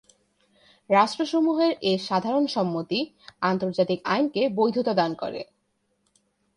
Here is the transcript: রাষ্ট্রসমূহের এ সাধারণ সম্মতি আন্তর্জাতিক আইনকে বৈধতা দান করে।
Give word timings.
রাষ্ট্রসমূহের 0.89 1.71
এ 1.81 1.93
সাধারণ 1.99 2.45
সম্মতি 2.47 2.99
আন্তর্জাতিক 3.41 3.99
আইনকে 4.05 4.41
বৈধতা 4.49 4.93
দান 4.93 5.11
করে। 5.15 5.41